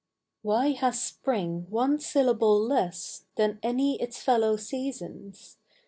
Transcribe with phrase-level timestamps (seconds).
[0.43, 5.35] 7HY has Spring one syllable less v' Than any its fellow season?